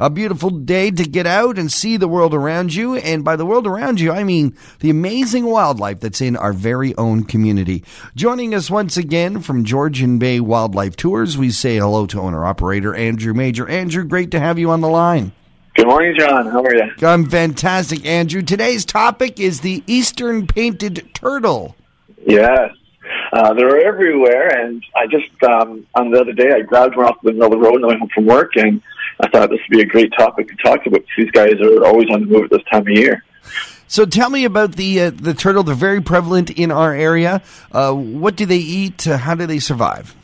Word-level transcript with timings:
A 0.00 0.10
beautiful 0.10 0.50
day 0.50 0.90
to 0.90 1.04
get 1.04 1.26
out 1.26 1.58
and 1.58 1.70
see 1.70 1.96
the 1.96 2.08
world 2.08 2.34
around 2.34 2.74
you. 2.74 2.96
And 2.96 3.24
by 3.24 3.36
the 3.36 3.46
world 3.46 3.66
around 3.66 4.00
you, 4.00 4.10
I 4.10 4.24
mean 4.24 4.56
the 4.80 4.90
amazing 4.90 5.46
wildlife 5.46 6.00
that's 6.00 6.20
in 6.20 6.36
our 6.36 6.52
very 6.52 6.96
own 6.96 7.24
community. 7.24 7.84
Joining 8.16 8.54
us 8.54 8.70
once 8.70 8.96
again 8.96 9.40
from 9.40 9.64
Georgian 9.64 10.18
Bay 10.18 10.40
Wildlife 10.40 10.96
Tours, 10.96 11.38
we 11.38 11.50
say 11.50 11.76
hello 11.76 12.06
to 12.06 12.20
owner 12.20 12.44
operator 12.44 12.94
Andrew 12.94 13.34
Major. 13.34 13.68
Andrew, 13.68 14.04
great 14.04 14.32
to 14.32 14.40
have 14.40 14.58
you 14.58 14.70
on 14.70 14.80
the 14.80 14.88
line. 14.88 15.32
Good 15.76 15.86
morning, 15.86 16.14
John. 16.18 16.46
How 16.46 16.62
are 16.62 16.74
you? 16.74 16.92
I'm 17.02 17.28
fantastic, 17.28 18.06
Andrew. 18.06 18.42
Today's 18.42 18.84
topic 18.84 19.40
is 19.40 19.60
the 19.60 19.82
eastern 19.86 20.46
painted 20.46 21.08
turtle. 21.14 21.76
Yes. 22.26 22.70
Uh, 23.32 23.52
they're 23.54 23.84
everywhere, 23.84 24.48
and 24.48 24.84
I 24.96 25.06
just 25.06 25.42
um, 25.42 25.86
on 25.94 26.10
the 26.10 26.20
other 26.20 26.32
day 26.32 26.52
I 26.52 26.60
grabbed 26.60 26.96
one 26.96 27.06
off 27.06 27.16
the 27.22 27.32
middle 27.32 27.46
of 27.46 27.50
the 27.52 27.58
road 27.58 27.82
going 27.82 27.98
home 27.98 28.08
from 28.14 28.26
work, 28.26 28.52
and 28.54 28.80
I 29.20 29.28
thought 29.28 29.50
this 29.50 29.60
would 29.68 29.76
be 29.76 29.82
a 29.82 29.86
great 29.86 30.12
topic 30.16 30.48
to 30.48 30.56
talk 30.56 30.86
about. 30.86 31.02
These 31.16 31.30
guys 31.30 31.54
are 31.60 31.84
always 31.84 32.08
on 32.10 32.20
the 32.20 32.26
move 32.26 32.44
at 32.44 32.50
this 32.50 32.62
time 32.70 32.82
of 32.82 32.88
year. 32.88 33.24
So 33.86 34.04
tell 34.06 34.30
me 34.30 34.44
about 34.44 34.72
the 34.72 35.00
uh, 35.00 35.10
the 35.10 35.34
turtle. 35.34 35.62
They're 35.62 35.74
very 35.74 36.00
prevalent 36.00 36.50
in 36.50 36.70
our 36.70 36.94
area. 36.94 37.42
Uh, 37.70 37.92
what 37.92 38.34
do 38.36 38.46
they 38.46 38.58
eat? 38.58 39.06
Uh, 39.06 39.18
how 39.18 39.34
do 39.34 39.46
they 39.46 39.58
survive? 39.58 40.14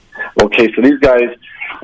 Okay, 0.42 0.72
so 0.74 0.82
these 0.82 0.98
guys 0.98 1.28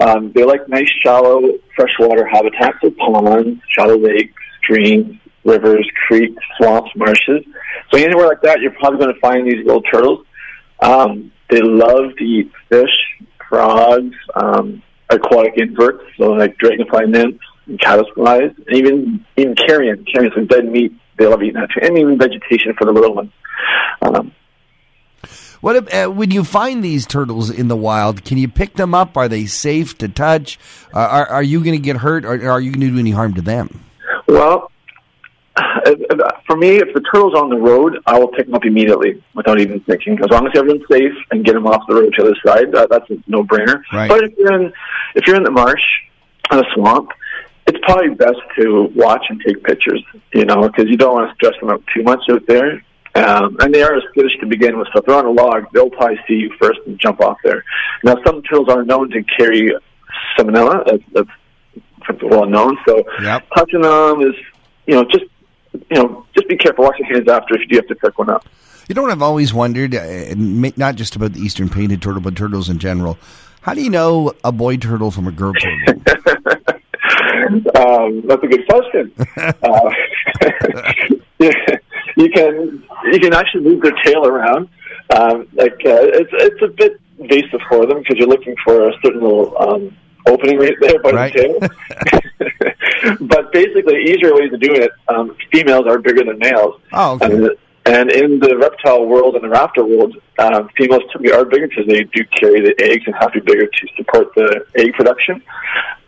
um, 0.01 0.33
they 0.35 0.45
like 0.45 0.69
nice 0.69 0.91
shallow 1.03 1.43
freshwater 1.75 2.27
habitats, 2.27 2.79
so 2.83 2.91
ponds, 2.91 3.61
shallow 3.69 3.97
lakes, 3.97 4.35
streams, 4.63 5.17
rivers, 5.45 5.89
creeks, 6.07 6.43
swamps, 6.57 6.91
marshes. 6.97 7.45
So 7.91 7.99
anywhere 7.99 8.27
like 8.27 8.43
that, 8.43 8.61
you're 8.61 8.73
probably 8.73 8.99
going 8.99 9.15
to 9.15 9.21
find 9.21 9.47
these 9.47 9.65
little 9.65 9.83
turtles. 9.83 10.27
Um, 10.83 11.33
they 11.49 11.61
love 11.63 12.17
to 12.19 12.25
eat 12.25 12.51
fish, 12.69 12.91
frogs, 13.49 14.17
um, 14.35 14.83
aquatic 15.11 15.55
inverts, 15.57 16.05
so 16.17 16.33
like 16.33 16.57
dragonfly 16.59 17.07
nymphs 17.07 17.45
and 17.67 17.79
caddisflies, 17.79 18.57
and 18.67 18.77
even 18.77 19.25
even 19.37 19.55
carrion, 19.55 20.05
carrion, 20.13 20.33
so 20.35 20.45
dead 20.45 20.67
meat. 20.67 20.93
They 21.19 21.27
love 21.27 21.43
eating 21.43 21.55
that 21.55 21.71
too, 21.71 21.81
and 21.83 21.99
even 21.99 22.19
vegetation 22.19 22.75
for 22.79 22.85
the 22.85 22.93
little 22.93 23.15
ones. 23.15 23.33
Um, 24.03 24.33
what 25.61 25.77
if, 25.77 25.95
uh, 25.95 26.11
when 26.11 26.31
you 26.31 26.45
find 26.45 26.85
these 26.85 27.07
turtles 27.07 27.51
in 27.51 27.69
the 27.69 27.77
wild? 27.77 28.25
Can 28.25 28.39
you 28.39 28.49
pick 28.49 28.75
them 28.75 28.95
up? 28.95 29.17
Are 29.17 29.29
they 29.29 29.47
safe 29.47 29.97
to 29.99 30.09
touch? 30.09 30.59
Uh, 30.95 30.99
are, 30.99 31.27
are 31.27 31.43
you 31.43 31.61
going 31.61 31.73
to 31.73 31.83
get 31.83 31.97
hurt, 31.97 32.25
or 32.25 32.51
are 32.51 32.61
you 32.61 32.71
going 32.71 32.83
to 32.83 32.91
do 32.91 32.99
any 32.99 33.11
harm 33.11 33.35
to 33.35 33.43
them? 33.43 33.83
Well, 34.29 34.71
for 36.47 36.57
me, 36.57 36.77
if 36.77 36.93
the 36.95 37.01
turtle's 37.13 37.35
on 37.35 37.49
the 37.49 37.57
road, 37.57 37.99
I 38.07 38.19
will 38.19 38.29
pick 38.29 38.47
them 38.47 38.55
up 38.55 38.65
immediately 38.65 39.23
without 39.35 39.61
even 39.61 39.81
thinking. 39.81 40.19
As 40.23 40.31
long 40.31 40.47
as 40.47 40.53
everyone's 40.57 40.85
safe 40.91 41.15
and 41.31 41.45
get 41.45 41.55
them 41.55 41.67
off 41.67 41.83
the 41.89 41.95
road 41.95 42.15
to 42.15 42.23
the 42.23 42.31
other 42.31 42.41
side, 42.45 42.73
that, 42.73 42.91
that's 42.91 43.09
a 43.11 43.17
no-brainer. 43.27 43.83
Right. 43.93 44.09
But 44.09 44.25
if 44.25 44.33
you're 44.39 44.53
in 44.61 44.73
if 45.15 45.27
you're 45.27 45.37
in 45.37 45.45
the 45.45 45.51
marsh, 45.51 45.83
in 46.51 46.59
a 46.59 46.65
swamp, 46.75 47.11
it's 47.67 47.79
probably 47.83 48.15
best 48.15 48.39
to 48.59 48.91
watch 48.95 49.25
and 49.29 49.41
take 49.47 49.63
pictures. 49.65 50.03
You 50.33 50.45
know, 50.45 50.69
because 50.69 50.87
you 50.89 50.97
don't 50.97 51.15
want 51.15 51.31
to 51.31 51.35
stress 51.35 51.59
them 51.61 51.71
out 51.71 51.83
too 51.95 52.03
much 52.03 52.21
out 52.31 52.47
there. 52.47 52.83
Um, 53.15 53.57
and 53.61 53.75
they 53.75 53.83
are 53.83 53.99
skittish 54.11 54.39
to 54.41 54.47
begin 54.47 54.79
with. 54.79 54.89
So 54.93 55.01
if 55.01 55.07
they're 55.07 55.17
on 55.17 55.25
a 55.25 55.31
log, 55.31 55.73
they'll 55.73 55.89
probably 55.89 56.21
see 56.29 56.35
you 56.35 56.53
first 56.61 56.81
and 56.87 57.01
jump 57.01 57.23
off 57.23 57.39
there. 57.43 57.65
Now, 58.05 58.17
some 58.27 58.43
turtles 58.43 58.69
are 58.69 58.85
known 58.85 59.09
to 59.11 59.23
carry 59.23 59.73
salmonella. 60.39 60.85
That's, 61.15 61.31
that's 62.07 62.23
well 62.23 62.45
known. 62.45 62.77
So 62.87 63.03
Yep. 63.23 63.47
touching 63.57 63.81
them 63.81 64.21
is, 64.21 64.35
you 64.87 64.97
know, 64.97 65.05
just 65.05 65.25
you 65.91 65.97
know, 65.97 66.27
just 66.35 66.49
be 66.49 66.57
careful. 66.57 66.85
Wash 66.85 66.99
your 66.99 67.09
hands 67.09 67.29
after 67.29 67.55
if 67.55 67.61
you 67.63 67.67
do 67.69 67.77
have 67.77 67.87
to 67.89 67.95
pick 67.95 68.19
one 68.19 68.31
up. 68.31 68.45
You 68.89 68.95
know 68.95 69.03
what 69.03 69.11
I've 69.11 69.23
always 69.23 69.53
wondered, 69.53 69.95
uh, 69.95 70.35
not 70.37 70.95
just 70.95 71.17
about 71.17 71.33
the 71.33 71.41
eastern 71.41 71.69
painted 71.69 72.01
turtle, 72.03 72.21
but 72.21 72.37
turtles 72.37 72.69
in 72.69 72.79
general. 72.79 73.19
How 73.63 73.75
do 73.75 73.83
you 73.83 73.91
know 73.91 74.33
a 74.45 74.53
boy 74.53 74.77
turtle 74.77 75.11
from 75.11 75.27
a 75.27 75.33
girl 75.33 75.53
turtle? 75.55 76.03
Um, 77.77 78.23
that's 78.27 78.43
a 78.43 78.47
good 78.49 78.67
question. 78.69 79.13
uh, 79.63 79.91
you 82.17 82.31
can 82.31 82.83
you 83.13 83.21
can 83.21 83.33
actually 83.33 83.63
move 83.63 83.83
their 83.83 83.93
tail 84.05 84.27
around. 84.27 84.69
Um, 85.15 85.47
like 85.53 85.75
uh, 85.85 86.03
it's 86.19 86.31
it's 86.33 86.63
a 86.63 86.69
bit 86.69 87.01
invasive 87.19 87.61
for 87.69 87.87
them 87.87 87.99
because 87.99 88.17
you're 88.17 88.29
looking 88.29 88.57
for 88.65 88.89
a 88.89 88.93
certain 89.05 89.21
little 89.23 89.55
um, 89.61 89.97
opening 90.27 90.59
right 90.59 90.75
there 90.81 90.99
by 91.01 91.11
Right. 91.11 91.33
the 91.33 91.71
tail. 91.71 93.19
Basically, 93.53 94.03
easier 94.05 94.35
ways 94.35 94.53
of 94.53 94.61
doing 94.61 94.83
it. 94.83 94.91
Um, 95.09 95.37
females 95.53 95.87
are 95.87 95.99
bigger 95.99 96.25
than 96.25 96.39
males. 96.39 96.81
Oh, 96.93 97.15
okay. 97.15 97.27
And, 97.27 97.51
and 97.87 98.11
in 98.11 98.41
the 98.41 98.57
reptile 98.57 99.07
world 99.07 99.37
and 99.37 99.45
the 99.45 99.49
raptor 99.49 99.89
world, 99.89 100.17
um, 100.39 100.69
females 100.77 101.03
typically 101.13 101.33
are 101.33 101.45
bigger 101.45 101.69
because 101.69 101.87
they 101.87 102.05
do 102.05 102.25
carry 102.39 102.61
the 102.61 102.75
eggs 102.83 103.05
and 103.07 103.15
have 103.15 103.33
to 103.33 103.41
be 103.41 103.53
bigger 103.53 103.67
to 103.67 103.89
support 103.97 104.35
the 104.35 104.67
egg 104.77 104.93
production. 104.95 105.43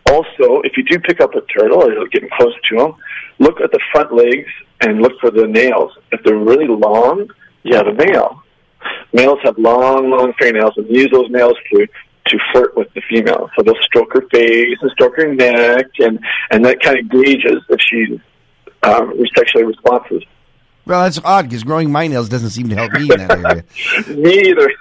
Also, 0.07 0.61
if 0.61 0.75
you 0.75 0.83
do 0.83 0.99
pick 0.99 1.21
up 1.21 1.35
a 1.35 1.41
turtle 1.41 1.83
or 1.83 1.93
you're 1.93 2.07
getting 2.07 2.29
close 2.37 2.53
to 2.69 2.77
them, 2.77 2.95
look 3.37 3.61
at 3.61 3.71
the 3.71 3.79
front 3.91 4.13
legs 4.13 4.49
and 4.81 5.01
look 5.01 5.13
for 5.21 5.31
the 5.31 5.47
nails. 5.47 5.91
If 6.11 6.23
they're 6.23 6.35
really 6.35 6.67
long, 6.67 7.29
you 7.63 7.75
have 7.75 7.87
a 7.87 7.93
male. 7.93 8.43
Males 9.13 9.39
have 9.43 9.57
long, 9.57 10.09
long 10.09 10.33
fingernails 10.39 10.73
and 10.77 10.89
use 10.89 11.09
those 11.11 11.29
nails 11.29 11.55
to 11.71 11.87
to 12.27 12.37
flirt 12.51 12.75
with 12.75 12.93
the 12.93 13.01
female. 13.09 13.49
So 13.55 13.63
they'll 13.63 13.81
stroke 13.81 14.13
her 14.13 14.23
face 14.31 14.77
and 14.81 14.91
stroke 14.91 15.15
her 15.17 15.33
neck, 15.33 15.87
and 15.99 16.19
and 16.51 16.65
that 16.65 16.81
kind 16.81 16.99
of 16.99 17.09
gauges 17.09 17.63
if 17.69 17.79
she's 17.81 18.19
um, 18.83 19.13
sexually 19.35 19.65
responsive. 19.65 20.21
Well, 20.89 21.03
that's 21.03 21.19
odd 21.23 21.43
because 21.43 21.63
growing 21.63 21.91
my 21.91 22.07
nails 22.07 22.27
doesn't 22.29 22.49
seem 22.49 22.67
to 22.69 22.75
help 22.75 22.91
me 22.93 23.03
in 23.03 23.07
that 23.19 23.31
area. 23.31 23.63
Me 24.09 24.49
either. 24.49 24.71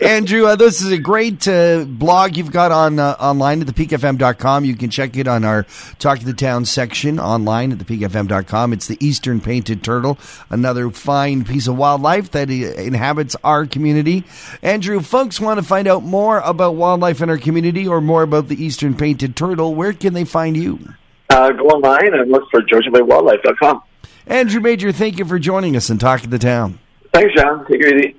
Andrew, 0.04 0.46
uh, 0.46 0.56
this 0.56 0.80
is 0.80 0.90
a 0.90 0.98
great 0.98 1.46
uh, 1.46 1.84
blog 1.84 2.36
you've 2.36 2.50
got 2.50 2.72
on 2.72 2.98
uh, 2.98 3.16
online 3.20 3.60
at 3.60 3.66
thepeakfm.com. 3.68 4.64
You 4.64 4.74
can 4.74 4.88
check 4.88 5.16
it 5.16 5.28
on 5.28 5.44
our 5.44 5.66
Talk 5.98 6.20
to 6.20 6.24
the 6.24 6.32
Town 6.32 6.64
section 6.64 7.20
online 7.20 7.70
at 7.72 7.78
thepeakfm.com. 7.78 8.72
It's 8.72 8.86
the 8.86 8.96
Eastern 9.04 9.40
Painted 9.40 9.84
Turtle, 9.84 10.18
another 10.48 10.90
fine 10.90 11.44
piece 11.44 11.68
of 11.68 11.76
wildlife 11.76 12.30
that 12.30 12.48
uh, 12.48 12.52
inhabits 12.52 13.36
our 13.44 13.66
community. 13.66 14.24
Andrew, 14.62 15.00
folks 15.00 15.38
want 15.38 15.60
to 15.60 15.66
find 15.66 15.86
out 15.86 16.02
more 16.02 16.38
about 16.40 16.76
wildlife 16.76 17.20
in 17.20 17.28
our 17.28 17.38
community 17.38 17.86
or 17.86 18.00
more 18.00 18.22
about 18.22 18.48
the 18.48 18.62
Eastern 18.64 18.96
Painted 18.96 19.36
Turtle. 19.36 19.74
Where 19.74 19.92
can 19.92 20.14
they 20.14 20.24
find 20.24 20.56
you? 20.56 20.78
uh, 21.30 21.50
go 21.52 21.64
online 21.64 22.14
and 22.14 22.30
look 22.30 22.44
for 22.50 22.62
GeorgianBayWildlife.com. 22.62 23.82
Andrew 24.28 24.60
Major, 24.60 24.92
thank 24.92 25.18
you 25.18 25.24
for 25.24 25.38
joining 25.38 25.74
us 25.74 25.88
and 25.88 25.98
talking 25.98 26.24
to 26.24 26.30
the 26.30 26.38
Town. 26.38 26.78
Thanks, 27.14 27.34
John. 27.34 27.64
Take 27.66 27.80
it 27.80 27.96
easy. 27.96 28.06